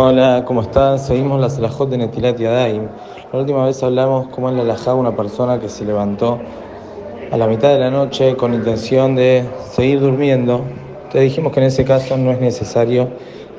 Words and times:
Hola, 0.00 0.44
¿cómo 0.46 0.62
están? 0.62 1.00
Seguimos 1.00 1.40
la 1.40 1.50
Salahot 1.50 1.90
de 1.90 1.98
Netilat 1.98 2.38
Yadayim. 2.38 2.86
La 3.32 3.40
última 3.40 3.64
vez 3.64 3.82
hablamos 3.82 4.28
cómo 4.28 4.48
es 4.48 4.54
la 4.54 4.62
alajá 4.62 4.94
una 4.94 5.16
persona 5.16 5.58
que 5.58 5.68
se 5.68 5.84
levantó 5.84 6.38
a 7.32 7.36
la 7.36 7.48
mitad 7.48 7.70
de 7.70 7.80
la 7.80 7.90
noche 7.90 8.36
con 8.36 8.54
intención 8.54 9.16
de 9.16 9.44
seguir 9.72 9.98
durmiendo. 9.98 10.60
Te 11.10 11.18
dijimos 11.18 11.52
que 11.52 11.58
en 11.58 11.66
ese 11.66 11.84
caso 11.84 12.16
no 12.16 12.30
es 12.30 12.40
necesario 12.40 13.08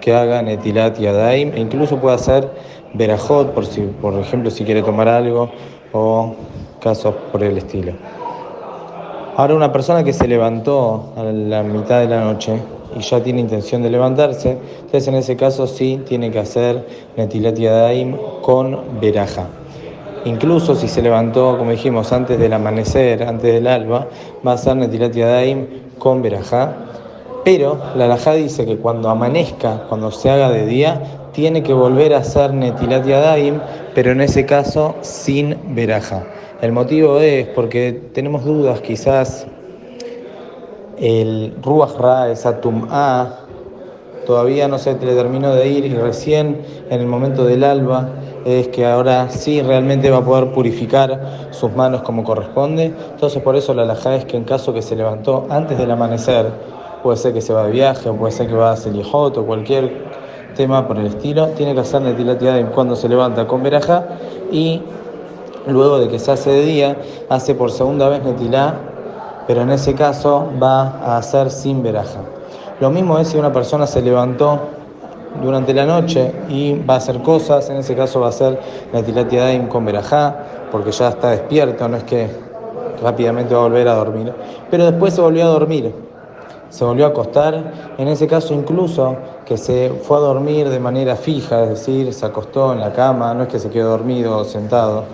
que 0.00 0.14
haga 0.14 0.40
Netilat 0.40 1.00
Yadayim 1.00 1.54
e 1.54 1.58
incluso 1.58 1.96
puede 1.96 2.14
hacer 2.14 2.48
Berajot, 2.94 3.52
por, 3.52 3.66
si, 3.66 3.80
por 3.80 4.14
ejemplo, 4.14 4.52
si 4.52 4.64
quiere 4.64 4.84
tomar 4.84 5.08
algo 5.08 5.50
o 5.92 6.36
casos 6.80 7.16
por 7.32 7.42
el 7.42 7.58
estilo. 7.58 7.94
Ahora 9.38 9.54
una 9.54 9.70
persona 9.70 10.02
que 10.02 10.12
se 10.12 10.26
levantó 10.26 11.12
a 11.16 11.22
la 11.22 11.62
mitad 11.62 12.00
de 12.00 12.08
la 12.08 12.24
noche 12.24 12.58
y 12.98 13.02
ya 13.02 13.22
tiene 13.22 13.38
intención 13.38 13.84
de 13.84 13.88
levantarse, 13.88 14.58
entonces 14.80 15.06
en 15.06 15.14
ese 15.14 15.36
caso 15.36 15.68
sí 15.68 16.02
tiene 16.08 16.32
que 16.32 16.40
hacer 16.40 16.84
Netilat 17.16 17.54
Yadaim 17.54 18.16
con 18.42 19.00
veraja. 19.00 19.46
Incluso 20.24 20.74
si 20.74 20.88
se 20.88 21.02
levantó, 21.02 21.56
como 21.56 21.70
dijimos, 21.70 22.12
antes 22.12 22.36
del 22.36 22.52
amanecer, 22.52 23.22
antes 23.22 23.54
del 23.54 23.68
alba, 23.68 24.08
va 24.44 24.50
a 24.50 24.54
hacer 24.54 24.74
Netilat 24.74 25.12
Yadaim 25.12 25.66
con 26.00 26.20
veraja. 26.20 26.74
Pero 27.44 27.78
la 27.94 28.06
alajá 28.06 28.34
dice 28.34 28.66
que 28.66 28.78
cuando 28.78 29.08
amanezca, 29.08 29.84
cuando 29.88 30.10
se 30.10 30.30
haga 30.30 30.50
de 30.50 30.66
día, 30.66 31.00
tiene 31.30 31.62
que 31.62 31.74
volver 31.74 32.12
a 32.12 32.18
hacer 32.18 32.52
Netilat 32.52 33.06
Yadaim, 33.06 33.60
pero 33.94 34.10
en 34.10 34.20
ese 34.20 34.46
caso 34.46 34.96
sin 35.02 35.56
veraja. 35.76 36.24
El 36.60 36.72
motivo 36.72 37.20
es 37.20 37.46
porque 37.46 38.10
tenemos 38.12 38.44
dudas 38.44 38.80
quizás 38.80 39.46
el 40.98 41.54
Ruach 41.62 41.96
Ra, 41.96 42.32
esa 42.32 42.60
Tum'a, 42.60 43.38
todavía 44.26 44.66
no 44.66 44.76
se 44.76 44.94
le 44.94 45.14
terminó 45.14 45.54
de 45.54 45.68
ir 45.68 45.84
y 45.84 45.94
recién 45.94 46.60
en 46.90 47.00
el 47.00 47.06
momento 47.06 47.44
del 47.44 47.62
alba 47.62 48.08
es 48.44 48.66
que 48.68 48.84
ahora 48.84 49.30
sí 49.30 49.62
realmente 49.62 50.10
va 50.10 50.16
a 50.16 50.24
poder 50.24 50.50
purificar 50.50 51.48
sus 51.52 51.70
manos 51.76 52.02
como 52.02 52.24
corresponde. 52.24 52.92
Entonces 53.12 53.40
por 53.40 53.54
eso 53.54 53.72
la 53.72 53.82
alajá 53.82 54.16
es 54.16 54.24
que 54.24 54.36
en 54.36 54.42
caso 54.42 54.74
que 54.74 54.82
se 54.82 54.96
levantó 54.96 55.46
antes 55.50 55.78
del 55.78 55.92
amanecer, 55.92 56.46
puede 57.04 57.18
ser 57.18 57.34
que 57.34 57.40
se 57.40 57.52
va 57.52 57.66
de 57.66 57.70
viaje 57.70 58.08
o 58.08 58.16
puede 58.16 58.32
ser 58.32 58.48
que 58.48 58.54
va 58.54 58.72
a 58.72 58.76
Selijot 58.76 59.36
o 59.36 59.46
cualquier 59.46 60.08
tema 60.56 60.88
por 60.88 60.98
el 60.98 61.06
estilo, 61.06 61.46
tiene 61.50 61.72
que 61.72 61.80
hacer 61.80 62.02
Netilat 62.02 62.74
cuando 62.74 62.96
se 62.96 63.08
levanta 63.08 63.46
con 63.46 63.62
veraja 63.62 64.08
y 64.50 64.82
luego 65.68 65.98
de 65.98 66.08
que 66.08 66.18
se 66.18 66.32
hace 66.32 66.50
de 66.50 66.62
día, 66.62 66.96
hace 67.28 67.54
por 67.54 67.70
segunda 67.70 68.08
vez 68.08 68.24
Netilá 68.24 68.74
pero 69.48 69.62
en 69.62 69.70
ese 69.70 69.94
caso 69.94 70.46
va 70.62 70.98
a 71.02 71.16
hacer 71.16 71.50
sin 71.50 71.82
veraja. 71.82 72.20
Lo 72.80 72.90
mismo 72.90 73.18
es 73.18 73.28
si 73.28 73.38
una 73.38 73.50
persona 73.50 73.86
se 73.86 74.02
levantó 74.02 74.60
durante 75.42 75.72
la 75.72 75.86
noche 75.86 76.32
y 76.50 76.74
va 76.74 76.94
a 76.94 76.96
hacer 76.98 77.22
cosas, 77.22 77.70
en 77.70 77.78
ese 77.78 77.96
caso 77.96 78.20
va 78.20 78.26
a 78.26 78.28
hacer 78.28 78.60
la 78.92 79.02
tilatiadaim 79.02 79.68
con 79.68 79.86
verajá, 79.86 80.36
porque 80.70 80.92
ya 80.92 81.08
está 81.08 81.30
despierto, 81.30 81.88
no 81.88 81.96
es 81.96 82.04
que 82.04 82.28
rápidamente 83.02 83.54
va 83.54 83.60
a 83.60 83.64
volver 83.64 83.88
a 83.88 83.94
dormir, 83.94 84.34
pero 84.70 84.84
después 84.84 85.14
se 85.14 85.22
volvió 85.22 85.44
a 85.44 85.48
dormir, 85.48 85.94
se 86.68 86.84
volvió 86.84 87.06
a 87.06 87.08
acostar, 87.08 87.72
en 87.96 88.06
ese 88.06 88.26
caso 88.26 88.52
incluso 88.52 89.16
que 89.46 89.56
se 89.56 89.90
fue 90.02 90.18
a 90.18 90.20
dormir 90.20 90.68
de 90.68 90.78
manera 90.78 91.16
fija, 91.16 91.62
es 91.62 91.70
decir, 91.70 92.12
se 92.12 92.26
acostó 92.26 92.74
en 92.74 92.80
la 92.80 92.92
cama, 92.92 93.32
no 93.32 93.44
es 93.44 93.48
que 93.48 93.58
se 93.58 93.70
quedó 93.70 93.92
dormido 93.92 94.36
o 94.36 94.44
sentado, 94.44 95.04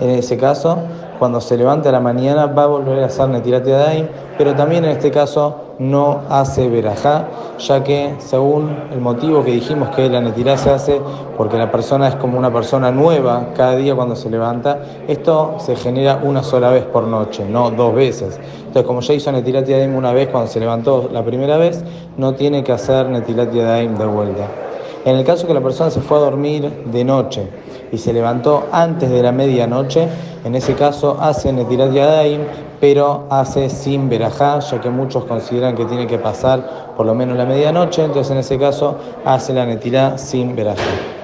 en 0.00 0.10
ese 0.10 0.36
caso 0.36 0.78
cuando 1.18 1.40
se 1.40 1.56
levanta 1.56 1.88
a 1.88 1.92
la 1.92 2.00
mañana 2.00 2.46
va 2.46 2.64
a 2.64 2.66
volver 2.66 3.02
a 3.02 3.06
hacer 3.06 3.28
Netilat 3.28 3.66
Yadayim, 3.66 4.06
pero 4.36 4.54
también 4.54 4.84
en 4.84 4.92
este 4.92 5.10
caso 5.10 5.74
no 5.78 6.20
hace 6.28 6.68
Berajá, 6.68 7.26
ya 7.58 7.82
que 7.82 8.14
según 8.18 8.76
el 8.92 9.00
motivo 9.00 9.44
que 9.44 9.52
dijimos 9.52 9.88
que 9.90 10.08
la 10.08 10.20
Netirá 10.20 10.56
se 10.56 10.70
hace 10.70 11.00
porque 11.36 11.56
la 11.56 11.70
persona 11.70 12.08
es 12.08 12.14
como 12.16 12.38
una 12.38 12.52
persona 12.52 12.90
nueva 12.90 13.48
cada 13.56 13.76
día 13.76 13.94
cuando 13.94 14.16
se 14.16 14.30
levanta, 14.30 14.80
esto 15.06 15.56
se 15.58 15.76
genera 15.76 16.20
una 16.22 16.42
sola 16.42 16.70
vez 16.70 16.84
por 16.84 17.04
noche, 17.04 17.44
no 17.48 17.70
dos 17.70 17.94
veces. 17.94 18.38
Entonces, 18.58 18.84
como 18.84 19.00
ya 19.00 19.14
hizo 19.14 19.32
Netilat 19.32 19.66
Yadayim 19.66 19.96
una 19.96 20.12
vez 20.12 20.28
cuando 20.28 20.48
se 20.48 20.60
levantó 20.60 21.08
la 21.12 21.24
primera 21.24 21.56
vez, 21.56 21.84
no 22.16 22.34
tiene 22.34 22.62
que 22.62 22.72
hacer 22.72 23.08
Netilat 23.08 23.52
Yadayim 23.52 23.96
de 23.96 24.06
vuelta. 24.06 24.67
En 25.08 25.16
el 25.16 25.24
caso 25.24 25.46
que 25.46 25.54
la 25.54 25.62
persona 25.62 25.88
se 25.90 26.02
fue 26.02 26.18
a 26.18 26.20
dormir 26.20 26.70
de 26.84 27.02
noche 27.02 27.48
y 27.90 27.96
se 27.96 28.12
levantó 28.12 28.66
antes 28.72 29.08
de 29.08 29.22
la 29.22 29.32
medianoche, 29.32 30.06
en 30.44 30.54
ese 30.54 30.74
caso 30.74 31.16
hace 31.18 31.50
Netirat 31.50 31.92
Yadayim, 31.94 32.42
pero 32.78 33.24
hace 33.30 33.70
sin 33.70 34.10
verajá, 34.10 34.58
ya 34.58 34.82
que 34.82 34.90
muchos 34.90 35.24
consideran 35.24 35.74
que 35.76 35.86
tiene 35.86 36.06
que 36.06 36.18
pasar 36.18 36.92
por 36.94 37.06
lo 37.06 37.14
menos 37.14 37.38
la 37.38 37.46
medianoche, 37.46 38.04
entonces 38.04 38.32
en 38.32 38.36
ese 38.36 38.58
caso 38.58 38.96
hace 39.24 39.54
la 39.54 39.64
Netirá 39.64 40.18
sin 40.18 40.54
verajá. 40.54 41.17